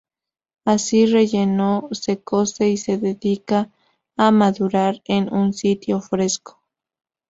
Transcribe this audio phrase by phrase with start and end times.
[0.65, 3.69] Así relleno, se cose y se dedica
[4.17, 6.59] a madurar en un sitio fresco.